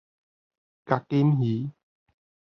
[0.83, 1.69] 角金魚